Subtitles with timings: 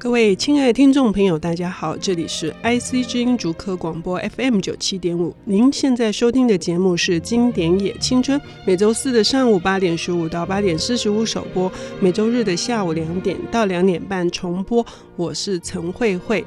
[0.00, 5.36] 各位亲爱的听众朋友，大家好，这里是 IC 之音竹科广播 FM 九七点五。
[5.44, 11.70] 您现在收听的节目是《经典也青春》，每周四的上午八点十五到八点四十五首播，
[12.00, 14.84] 每周日的下午两点到两点半重播。
[15.16, 16.42] 我是陈慧慧。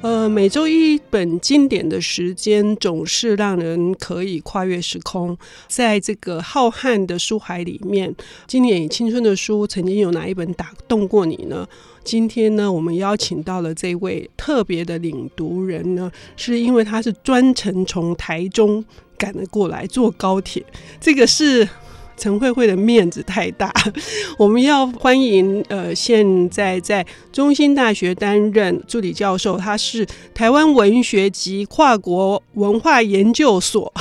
[0.00, 5.36] 呃，每周一本经典的时间，总是让人可以跨越时空，
[5.68, 8.10] 在这个浩瀚的书海里面，
[8.48, 11.66] 《经典也青春》的书，曾经有哪一本打动过你呢？
[12.04, 18.84] 今天呢，我们邀请到了这位特别的领读人呢，是因为他是专程从台中
[19.16, 20.64] 赶了过来坐高铁。
[21.00, 21.68] 这个是
[22.16, 23.72] 陈慧慧的面子太大，
[24.38, 33.92] 我们要欢迎呃，现在在中兴大学担任助理教授，他是台湾文学及跨国文化研究所。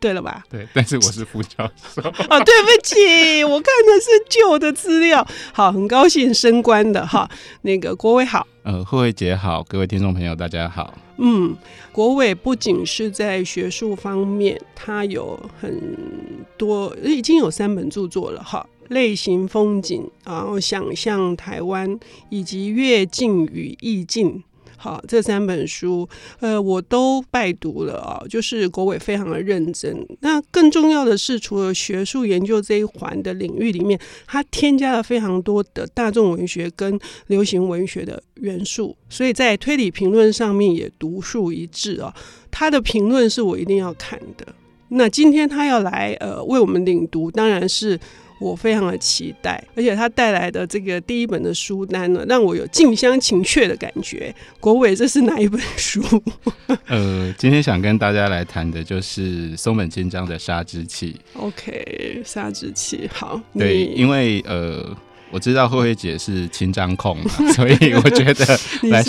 [0.00, 0.42] 对了吧？
[0.50, 2.00] 对，但是我是副教授。
[2.02, 5.24] 啊， 对不起，我看的是旧的资料。
[5.52, 7.30] 好，很高兴升官的哈。
[7.62, 10.94] 那个国伟好，呃，慧慧姐好，各位听众朋友大家好。
[11.18, 11.54] 嗯，
[11.92, 15.78] 国伟不仅是在学术方面，他有很
[16.56, 18.66] 多，已经有三本著作了哈。
[18.88, 24.42] 类型风景，然后想象台湾，以及越境与意境。
[24.82, 29.94] 好，这三本书，呃，我都拜读了啊，就是国伟非常的认真。
[30.20, 42.14] 那更重要的是，除了学术研究这一环的领域里面，他添加了非常多的大众文学跟流行文学的元素，所以在推理评论上面也独树一帜啊。
[42.50, 44.46] 他的评论是我一定要看的。
[44.88, 48.00] 那今天他要来呃为我们领读，当然是。
[48.40, 54.34] 我非常的期待，而且他带来的这个第一本的书单呢，让我有近乡情怯的感觉。
[54.58, 56.02] 国伟，这是哪一本书？
[56.88, 61.20] 呃，今天想跟大家来谈的就是松本清张的《杀之气》。
[61.38, 63.38] OK，《杀之气》好。
[63.58, 64.96] 对，因为呃，
[65.30, 68.58] 我知道慧慧姐是清张控嘛，所以我觉得
[68.90, 69.04] 来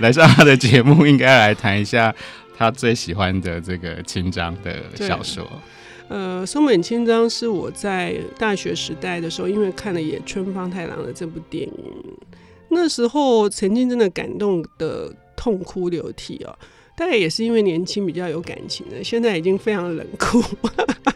[0.00, 2.12] 来上他的节目，应该来谈一下
[2.58, 5.48] 他最喜欢的这个清张的小说。
[6.08, 11.74] 呃，松本清张是我在大学时代的时候，因为看了野村芳太郎的这部电影，
[12.68, 16.54] 那时候曾经真的感动的痛哭流涕哦。
[16.96, 20.40] 大概也是因为年轻比较有感情的，现在已经非常冷酷。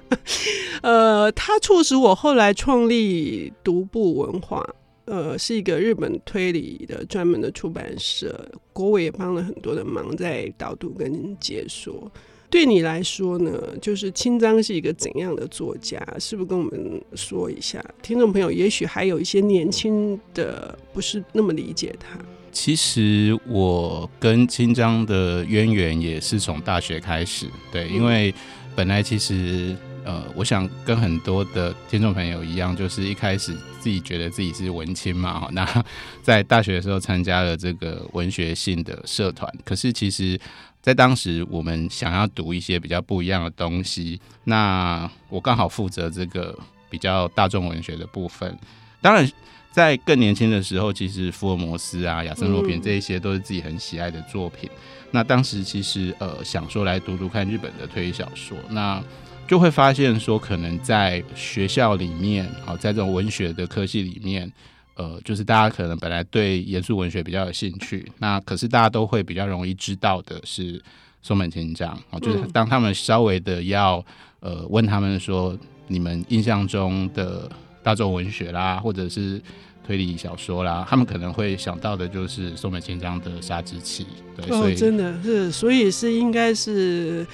[0.82, 4.66] 呃，他促使我后来创立独步文化，
[5.04, 8.48] 呃，是一个日本推理的专门的出版社。
[8.72, 12.10] 国伟也帮了很多的忙，在导读跟解说。
[12.50, 13.50] 对你来说呢，
[13.80, 16.02] 就是清张是一个怎样的作家？
[16.18, 17.84] 是不是跟我们说一下？
[18.02, 22.18] 听众朋友也许还有一些年轻的不是那么理解他。
[22.50, 28.34] 其实我跟清张的渊源也是从大学开始，对，因为
[28.74, 35.84] 本来其实呃，我想跟很多的听众朋友一样，就是一开始自己觉得自己是文青嘛，那
[36.24, 40.40] 在大学的时候参加了这个文学性的社团，可是其实。
[40.80, 44.20] 在当时，我们想要读一些比较不一样的东西。
[44.44, 46.56] 那我刚好负责这个
[46.88, 48.56] 比较大众文学的部分。
[49.00, 49.30] 当然，
[49.70, 54.70] 在更年轻的时候，其实福尔摩斯啊、亚森罗平这一些都是自己很喜爱的作品。
[54.72, 59.02] 嗯、那当时其实呃想说来读读看日本的推理小说，那
[59.46, 64.50] 就会发现说，可能在学校里面，好在这种文学的科系里面。
[64.98, 70.82] 呃，就是大家可能本来对严肃文学比较有兴趣，那可是大家都会比较容易知道的是
[71.22, 74.04] 松本清张哦，就是当他们稍微的要
[74.40, 77.48] 呃问他们说，你们印象中的
[77.80, 79.40] 大众文学啦，或者是
[79.86, 84.04] 推理小说啦，他们可能会想到的就是松本清张的《杀之气》。
[84.36, 87.24] 对，所以、哦、真的是，所以是应该是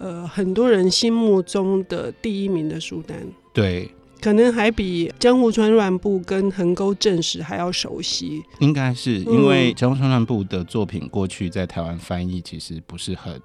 [0.00, 3.16] 呃很多人心目中的第一名的书单。
[3.52, 3.88] 对。
[4.22, 13.40] 可能还比江户川乱步跟横沟正史还要熟悉，应该是因为江户川乱步的作品过去在台湾翻译其实不是很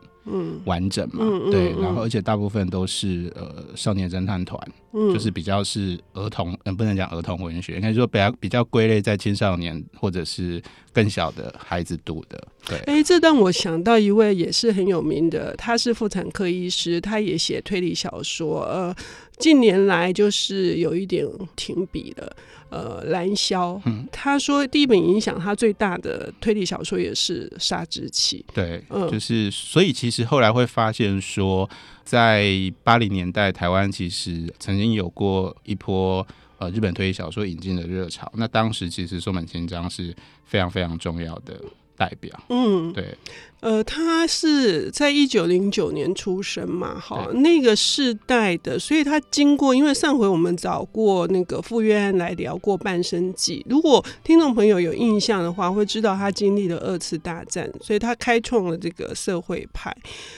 [0.65, 4.59] 完整嘛，嗯、对，然后而且大部分都是呃少年侦探团，
[4.93, 12.77] 嗯、就是比较是儿童，嗯，不能讲儿童文学，应该说比较比较归类在青少年或者是更小的孩子读的，对。
[12.79, 18.95] 哎、欸，这让我想到一位也是很有名的，他是妇产科医师，他也写推理小说，呃。
[19.39, 21.23] 近年来就是有一点
[21.55, 22.35] 停笔了，
[22.69, 31.69] 呃，蓝霄，嗯，他说第一本影响他最大的推理小说也是《杀之气》，对，嗯，就是所以其实后来会发现说，
[32.03, 32.51] 在
[32.83, 36.25] 八零年代台湾其实曾经有过一波
[36.57, 41.59] 呃日本推理小说引进的热潮，那当时其实松本清张是非常非常重要的
[41.95, 43.17] 代表，嗯，对。
[43.59, 59.95] 呃，他是在一九零九年出生嘛，哈，那个世代的，所以他经过，因为上回我们找过那个傅约翰来聊过《半生记》，如果听众朋友有印象的话，会知道他经历了二次大战，所以他开创了这个社会派。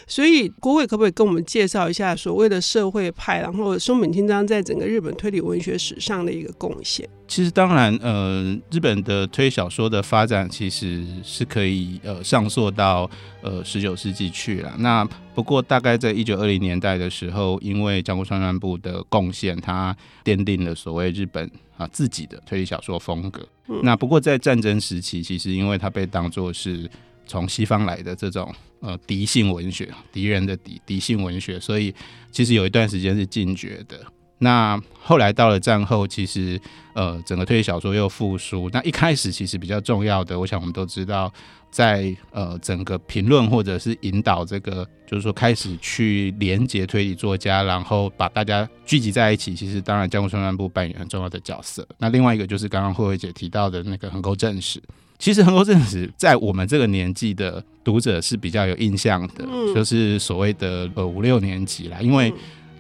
[0.08, 7.08] 所以国伟可不可以跟我们介绍一下所谓的社会派，然后松本清张在整个日本推理文学史上的一个贡献？
[7.28, 13.09] 其实当然，呃，日本的推小说的发展其实是可以呃上溯到
[13.42, 14.74] 呃十九世纪去了。
[14.80, 15.04] 那
[15.34, 23.48] 不过大概在一九二零年代的时候，因为江户川乱步的贡献，他奠定了所谓日本啊自己的推理小说风格。
[23.68, 26.90] 嗯、那不过在战争时期，其实因为他被当作是
[27.26, 31.94] 从西方来的这种呃敌性文学，敌人的敌敌性文学，所以
[32.32, 34.00] 其实有一段时间是禁绝的。
[34.40, 36.60] 那后来到了战后，其实
[36.94, 38.70] 呃整个推理小说又复苏。
[38.72, 41.32] 那一开始其实比较重要的，我想我们都知道，
[41.70, 49.54] 在呃整个评论或者是引导这个，就是说开始去连接推理作家，然后把大家聚集在一起。
[49.54, 51.86] 其实当然江户川乱步扮演很重要的角色。
[51.98, 54.82] 那另外一个就是刚刚慧慧姐提到的那个横沟正史。
[55.18, 62.34] 其实横沟正史在我们这个年纪的读者是比较有印象的，嗯、就是所谓的呃五六年级啦，因为。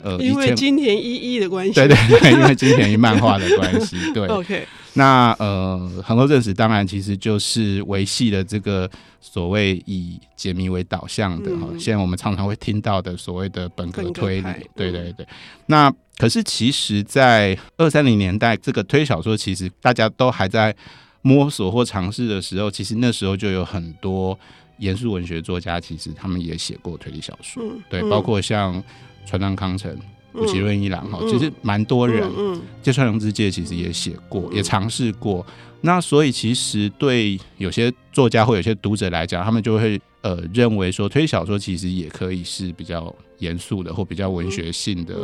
[0.03, 4.27] 呃，因为金田一一的关系，对对对，因为金田一漫画的关系， 对。
[4.27, 8.89] OK，那呃，横沟正史当然其实就是维系了这个
[9.21, 15.25] 所谓以解谜为导向的哈，嗯、现在我们常常会听到的所谓的本格推理，对对对。
[15.67, 20.75] 那可是其实，在二三零年代，这个推小说其实大家都还在
[21.21, 24.37] 摸索或尝试的时候，其实那时候就有很多
[24.79, 28.83] 严肃文学作家，其实他们也写过推理小说，嗯、对，包括像。
[29.25, 29.95] 川端康成、
[30.33, 32.29] 武崎润一郎哈，其实蛮多人。
[32.81, 35.45] 芥川龙之介其实也写过，也尝试过。
[35.81, 45.15] 那所以其实对有些作家或有些读者来讲，他们就会呃认为说，推理小说其实也可以是比较严肃的或比较文学性的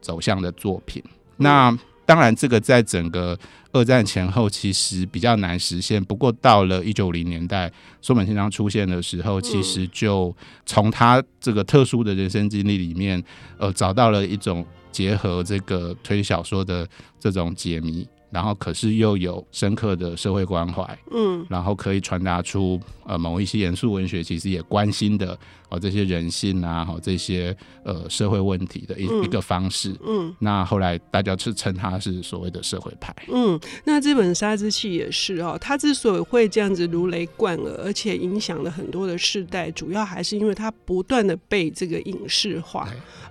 [0.00, 1.02] 走向的作品。
[1.36, 3.38] 那当然，这个在整个
[3.72, 6.02] 二战前后其实比较难实现。
[6.02, 10.34] 不过到了一九五零年代，松本清张出现的时候，其实就
[10.66, 13.22] 从他这个特殊的人生经历里面，
[13.58, 16.86] 呃，找到了一种结合这个推理小说的
[17.18, 18.06] 这种解谜。
[18.30, 25.38] 然后，可是又有深刻的社会关怀，嗯，然后可以传达出呃某一些严肃文学其实也关心的
[25.72, 42.86] 哦这些人性啊，哈这些呃社会问题的一、嗯、一个方式，嗯，那后来大家是称他是所谓的社会派，嗯，那这本《杀之气》也是哦，它之所以会这样子如雷贯耳，而且影响了很多的世代，主要还是因为它不断的被这个影视化。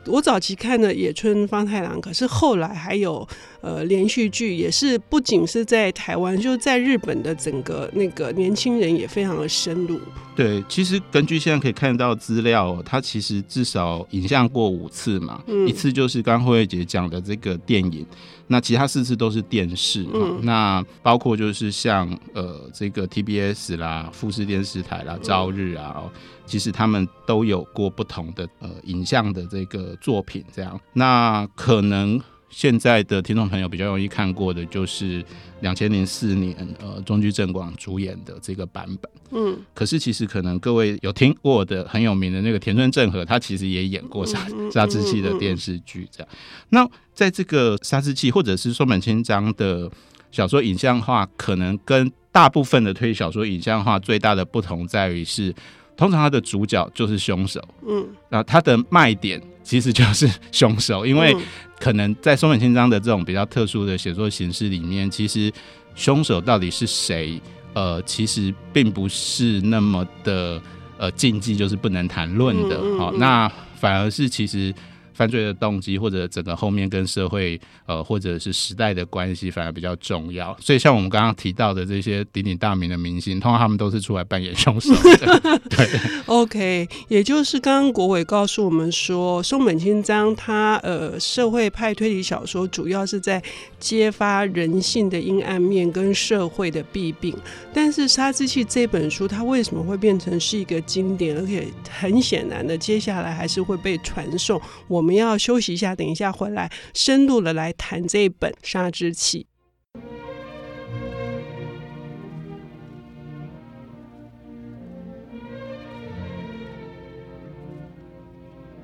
[0.07, 3.27] 我早期看的野村方太郎，可是后来还有
[3.61, 9.99] 呃连续剧，也是不仅是在台湾，就在日本的整个那个年轻人也非常的深入。
[10.35, 18.05] 对，其实根据现在可以看到资料，他其实至少影像过五次嘛，嗯、一次就是刚慧慧姐讲的这个电影，
[18.47, 20.07] 那其他四次都是电视。
[20.13, 25.95] 嗯，那包括就是像呃这个 TBS 啦、富士电视台啦、朝日啊。
[25.97, 26.09] 嗯
[26.47, 30.77] 其实他们都有过不同的呃影像的这个作品，这样。
[30.91, 32.19] 那可能
[32.51, 35.23] 现在的听众朋友比较容易看过的，就是
[35.61, 39.11] 两千零四年呃中居正广主演的这个版本。
[39.31, 39.57] 嗯。
[39.73, 46.27] 可是其实可能各位有听过的很有名的那个田村正和，他其实也演过杀杀之气的电视剧，这样。
[46.69, 49.89] 那在这个杀之气或者是松本清张的
[50.29, 55.55] 小说影像化，可能跟大部分的推理小说影像化最大的不同在于是。
[56.01, 61.37] 通常他的主角就是凶手，嗯，那他的卖点其实就是凶手，因为
[61.79, 65.53] 可能在松本清张的这种比较特殊的写作形式里面，其实
[65.93, 67.39] 凶手到底是谁，
[67.73, 70.59] 呃，其实并不是那么的
[70.97, 74.73] 呃禁忌，就是不能谈论的，好，那反而是其实。
[75.13, 80.55] 犯罪的动机，或者整个后面跟社会呃，或者是时代的关系，反而比较重要。
[80.59, 85.59] 所以像我们刚刚提到的这些鼎鼎大名的明星，通常他们都是出来扮演凶手的。
[85.69, 85.87] 对，
[86.25, 93.41] OK，也就是刚刚国伟告诉我们说，松本清张他呃社会派推理小说主要是在
[93.79, 97.35] 揭发人性的阴暗面跟社会的弊病。
[97.71, 101.37] 但是《杀之气》这本书，它为什么会变成是一个经典？
[101.37, 104.59] 而且很显然的，接下来还是会被传颂。
[104.87, 105.10] 我们。
[105.11, 109.45] 我们要休息一下，等一下回来深入的来谈这本《杀之气》。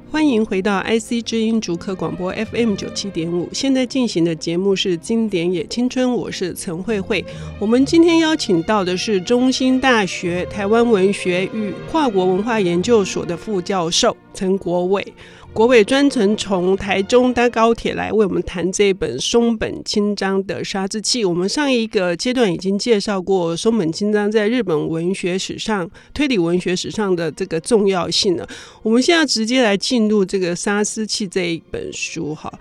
[0.09, 3.47] 欢迎回到 IC 之音竹客广播 FM 九七点五。
[3.53, 7.23] 现在进行的节目是《经典也青春》，我是陈慧慧。
[7.59, 15.13] 我们今天邀请到的是中兴大学台湾文学与跨国文化研究所的副教授陈国伟。
[15.51, 21.25] 国伟专程从台中搭高铁来为我们谈这本松本清张的《杀之器》。
[21.27, 28.47] 我们上一个阶段已经介绍过松本清张在日本文学史上、推理文学史上的这个重要性了。
[28.83, 32.53] 我们现在直接来进入这个《杀之气》这一本书，哈，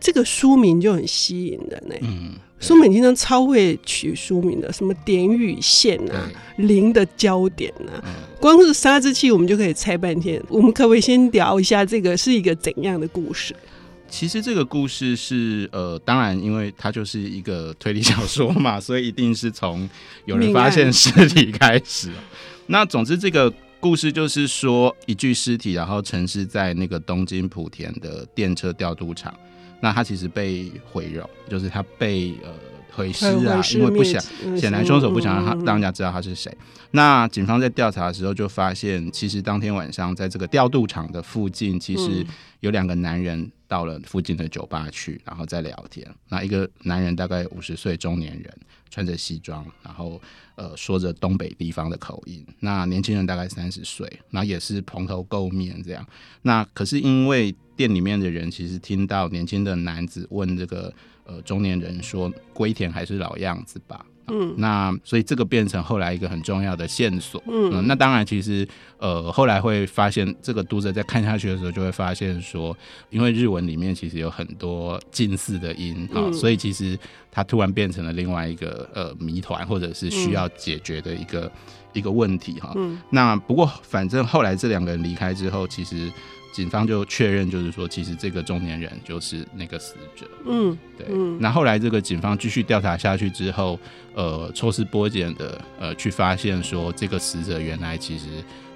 [0.00, 1.94] 这个书名就很吸引人呢。
[2.00, 2.32] 嗯。
[2.62, 8.04] 松本清张超会取书名的，什么点与线啊，零的焦点啊，
[8.38, 10.38] 光是杀之气我们就可以猜半天。
[10.46, 13.56] 我们可不可以先聊一下这个是一个怎样的故事？
[14.10, 19.88] 其实这个故事是呃，当然，因为它就是一个推理小说嘛， 所以一定是从
[20.26, 22.10] 有人发现尸体开始。
[22.68, 29.32] 那总之，这个故事就是说，一具尸体，然后沉尸在那个东京莆田的电车调度场。
[29.80, 32.50] 那他其实被毁容，就是他被呃
[32.92, 34.20] 毁尸啊，因为不想
[34.56, 36.54] 显然凶手不想让他让人家知道他是谁。
[36.92, 42.26] 那警方在调查的时候就发现，其实当天晚上在这个调度场的附近，其实
[42.60, 46.04] 有两个男人到了附近的酒吧去，然后在聊天。
[46.28, 48.52] 那一个男人大概五十岁中年人，
[48.90, 50.20] 穿着西装，然后
[50.56, 52.44] 呃说着东北地方的口音。
[52.58, 56.04] 那年轻人大概三十岁，那也是蓬头垢面这样。
[56.42, 67.42] 那可是因为店里面的人其实听到年轻的男子问这个呃中年人说：“龟田还是老样子吧？”嗯，那所以这个变成后来一个很重要的线索。
[67.46, 68.66] 嗯，嗯，那当然其实
[68.98, 72.76] 呃后来会发现，这个读者在看下去的时候就会发现说，
[73.10, 76.98] 因为日文里面其实有很多近似的音啊，嗯，所以其实
[77.30, 81.50] 它突然变成了另外一个呃谜团，或者是需要解决的一个，嗯，
[81.94, 82.72] 一个问题哈。
[82.76, 86.10] 嗯，那不过反正后来这两个人离开之后，其实。
[86.52, 90.26] 警方就确认，就是说，其实这个中年人就是那个死者。
[90.46, 91.06] 嗯，对。
[91.10, 93.78] 嗯，那后来这个警方继续调查下去之后，
[94.14, 98.26] 呃，抽丝剥茧的，呃，去发现说，这个死者原来其实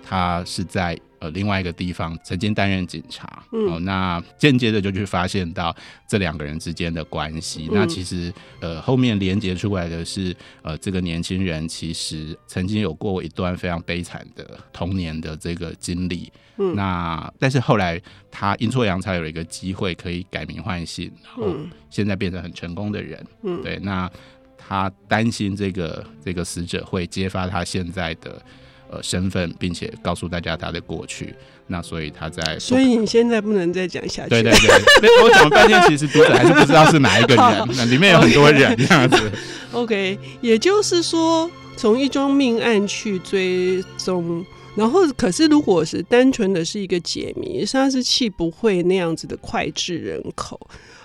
[0.07, 3.43] 他是在呃另外一个地方曾经担任警察。
[3.53, 5.75] 嗯，哦，那间接的就去发现到
[6.07, 7.69] 这两个人之间的关系。
[7.71, 16.31] 嗯，那其实呃后面连接出来的是，呃，这个年轻人其实曾经有过一段非常悲惨的童年的这个经历。
[16.59, 21.57] 嗯，那但是后来他阴错阳差有了一个机会可以改名换姓，然后
[21.91, 23.27] 现在变成很成功的人。
[23.43, 24.09] 嗯，对，那
[24.57, 28.41] 他担心这个这个死者会揭发他现在的
[28.95, 31.35] 呃身份，并且告诉大家他的过去。
[31.67, 34.29] 那所以他在，所以你现在不能再讲下去。
[34.31, 34.53] 对对
[35.01, 39.33] 对，我讲了半天，其实读者还是不知道是哪一个人，那里面有很多人这样子。
[39.73, 44.45] OK，也就是说，从一桩命案去追踪。
[44.76, 50.59] 然后，可是如果是单纯的是一个解谜，杀之气不会那样子的脍炙人口。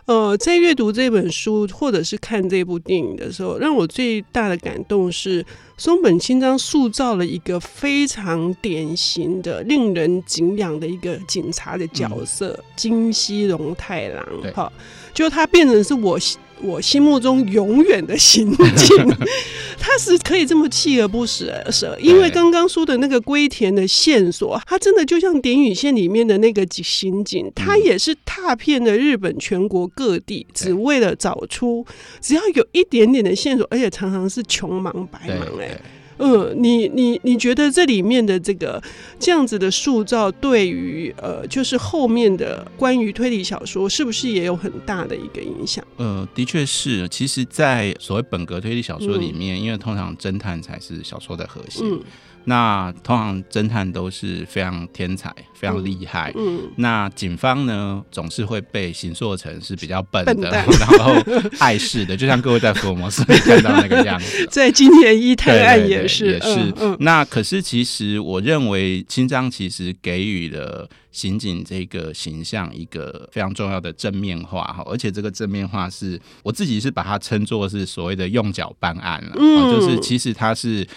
[0.05, 5.45] 呃，在阅读这本书或者是看这部电影的时候，让我最大的感动是
[5.77, 14.25] 松本清张塑造了一个非常典型的、令人敬仰的一个警察的角色——嗯、金西荣太郎。
[14.51, 14.73] 哈，
[15.13, 16.17] 就他变成是我。
[16.61, 18.97] 我心目中永远的刑警，
[19.79, 31.85] 他是可以这么锲而不舍舍，因为刚刚说的那个龟田的线索，他真的就像点雨线里面的那个刑警，他也是踏遍了日本全国各地，只为了找出
[32.19, 35.79] 只要有一点点的线索，而且常常是穷忙白忙哎。
[36.19, 38.81] 嗯，你你你觉得这里面的这个
[39.17, 45.83] 这样子的塑造，对于呃，就是后面的关于推理小说，是不是也有很大的一个影响？
[45.97, 47.07] 呃，的确是。
[47.09, 51.89] 其实，在所谓本格推理小说里面，嗯、因为通常侦探才是小说的核心。
[51.91, 52.01] 嗯
[52.50, 56.34] 那通常侦探都是非常天才、非常厉害。
[56.36, 61.13] 嗯，嗯，那警方呢，总是会被形塑成是比较笨的，笨 然后
[61.60, 64.46] 碍事的，就像各位在福尔摩斯里看到那个样子。
[64.50, 66.74] 在金田一探案也是，也是。
[67.01, 80.88] 那可是，其实我认为清章其实给予了刑警这个形象一个非常重要的正面化哈，而且这个正面化是我自己是把它称作是所谓的用脚办案了，嗯，就是其实它是。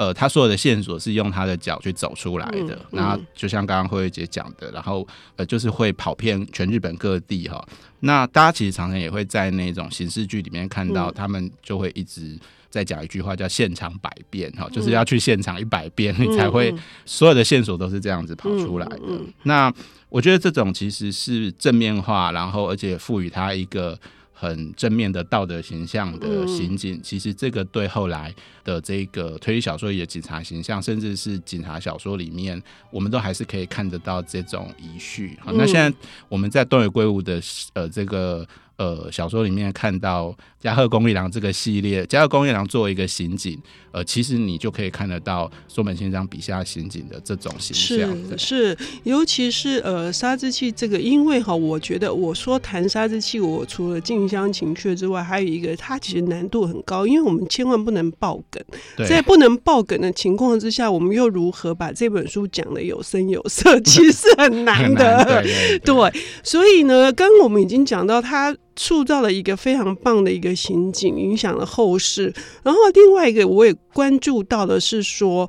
[0.00, 7.62] 呃，他所有的线索是用他的脚去走出来的，那嗯、然后就像刚刚慧慧姐讲的，然后呃，就是会跑遍全日本各地哈。
[7.98, 12.34] 那大家其实常常也会在那种刑事剧里面看到，他们就会一直
[12.70, 18.96] 在讲一句话叫“现场百遍”哈，就是要去现场一百遍，你才会所有的线索都是这样子跑出来的。
[19.00, 19.70] 嗯嗯嗯、那
[20.08, 24.00] 我觉得这种其实是正面化，然后而且赋予他一个。
[24.40, 35.36] 很正面的道德形象的刑警，嗯、其实这个对后来的这个推理小说里的警察形象，甚至是警察小说里面，我们都还是可以看得到这种遗绪。
[35.44, 35.94] 好，那现在
[36.26, 37.38] 我们在东野圭吾的
[37.74, 38.48] 呃这个。
[38.80, 43.60] 呃，小说里面看到加贺恭一郎这个系列，加贺恭一郎作为一个刑警，
[43.92, 48.38] 呃，其实你就可以看得到松本先生笔下刑警的这种形象。
[48.38, 58.64] 是是，尤其是呃，杀之气这个，因为哈，我觉得我说谈杀之气，我除了近乡情怯之外，还有一个，它其实难度很高，因为我们千万不能爆梗，
[59.06, 65.16] 在不能爆梗的情况之下，我们又如何把这本书讲的有声有色， 其实很难的。
[65.16, 68.56] 难对，对，对，对，所以呢，刚刚我们已经讲到他。
[68.80, 72.32] 塑造了一个非常棒的一个刑警，影响了后世。
[72.62, 75.46] 然后另外一个我也关注到的是说，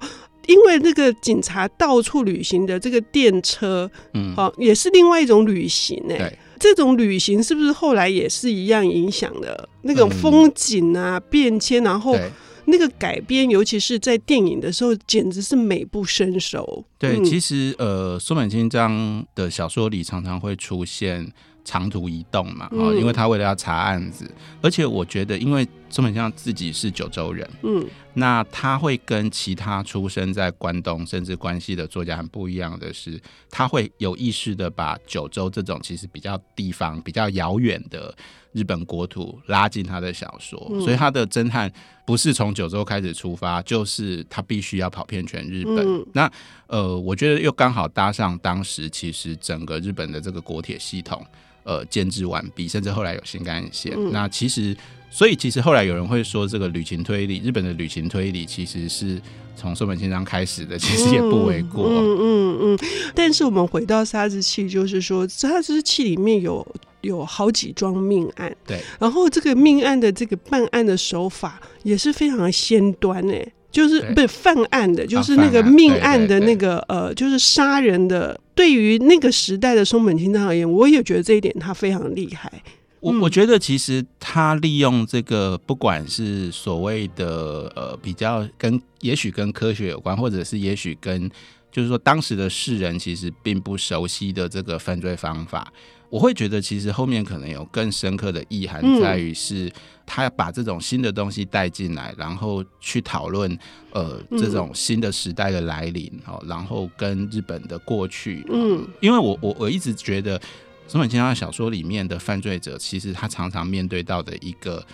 [0.48, 6.40] 因为那个警察到处旅行的这个电车，嗯，好，也是另外一种旅行哎、欸。
[6.60, 12.18] 这种旅行是不是后来也是一样影响的那种风景啊、嗯、变迁，然后
[12.66, 16.84] 那个改编，尤其是在电影的时候，简直是美不胜收。
[17.00, 21.32] 对，嗯、其实呃，苏本清张的小说里常常会出现。
[21.64, 38.16] 长途移动嘛，哦，因为他为了要查案子，嗯、而且我觉得，因为松本清张自己是九州人，嗯，那他会跟其他出生在关东甚至关西的作家很不一样的是，他会有意识的把九州这种其实比较地方、比较遥远的
[38.54, 41.72] 日本国土拉进他的小说，嗯、所以他的侦探
[42.06, 45.78] 不是从九州开始出发，就是他必须要跑遍全日本。
[45.80, 46.32] 嗯、那
[46.68, 51.22] 呃，我觉得又刚好搭上当时其实整个日本的这个国铁系统。
[51.64, 53.94] 呃，建制完毕，甚至后来有新干线。
[53.96, 54.76] 嗯、那其实，
[55.10, 59.22] 所以其实后来有人会说，这个旅行推理，日本的旅行推理其实是
[59.56, 61.86] 从松本清张开始的，其实也不为过。
[61.88, 62.80] 嗯嗯嗯。
[63.14, 66.66] 但是我们回到杀之气，就是说杀之气里面有
[67.02, 68.82] 有好几桩命案，对。
[69.00, 73.54] 然后这个命案的这个办案的手法也是非常的先端诶。
[73.72, 78.40] 就是不是犯案的，就是那个命案的那个呃，就是杀人的。
[78.54, 82.52] 对于那个时代的松本清张而言，我也觉得这一点他非常厉害。
[83.00, 91.28] 我我觉得其实他利用这个，不管是所谓的呃比较跟也许跟科学有关，或者是也许跟
[91.72, 95.74] 就是说当时的世人其实并不熟悉的这个犯罪方法。
[96.12, 99.72] 我会觉得，其实后面可能有更深刻的意涵，在于是
[100.06, 103.58] 他要把这种新的东西带进来，然后去讨论
[103.94, 110.40] 呃这种新的时代的来临，哦，然后跟日本的过去，嗯，因为我我我一直觉得
[110.86, 114.86] 松本清张小说里面的犯罪者，其实他常常面对到的一个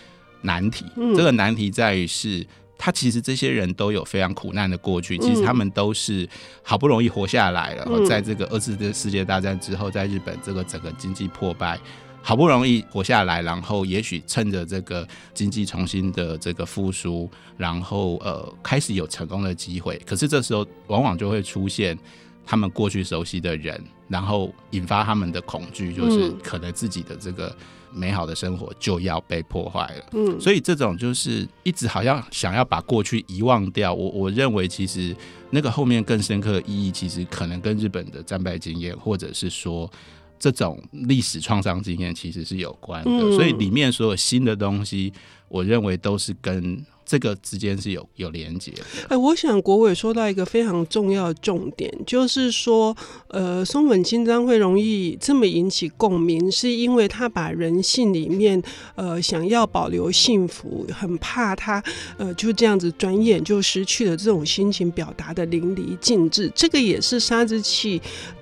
[0.43, 2.45] 难题，这个难题在于是。
[2.77, 6.27] 他其实这些人都有非常苦难的过去，其实他们都是
[6.61, 7.85] 好不容易活下来了。
[7.89, 11.79] 嗯、在这个二次世界大战之后，在日本这个整个经济破败，
[12.21, 19.99] 好不容易活下来，然后也许趁着这个经济重新的这个复苏，然后呃开始有成功的机会。
[20.05, 21.97] 可是这时候往往就会出现
[22.45, 27.55] 他们过去熟悉的人，然后引发他们的恐惧，就是可能自己的这个。
[27.97, 33.93] 美好的生活就要被破坏了，嗯，所以这种就是一直好像想要把过去遗忘掉。
[33.93, 35.15] 我我认为其实
[35.49, 39.89] 那个后面更深刻的意义，其实可能跟日本的战败经验，或者是说
[40.37, 43.35] 这种历史创伤经验，其实是有关的。
[43.35, 45.11] 所以里面所有新的东西，
[45.49, 46.85] 我认为都是跟。
[47.07, 48.83] 这个之间是有有连接的。
[49.07, 52.95] 哎，我想国伟说到一个非常重要的重点，就是说，
[53.29, 58.61] 呃，松本清张会容易这么引起共鸣，是因为他把人性里面，
[58.95, 61.81] 呃，想要保留幸福，很怕他，
[62.17, 66.51] 呃，就这样子转眼就失去了这种心情，表达的淋漓尽致。
[66.53, 68.01] 这个也是杀之气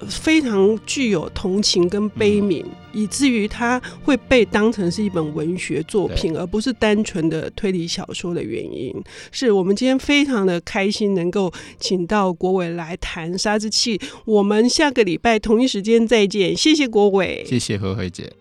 [0.10, 2.64] 非常具有同情跟悲悯。
[2.64, 8.92] 嗯以至于它会被当成是一本文学作品，而不是单纯的推理小说的原因。
[9.32, 13.98] 是我们今天非常的开心，能够请到国伟来谈《杀之气》。
[14.24, 18.32] 我们下个礼拜同一时间再见，谢谢国伟，谢谢何慧姐。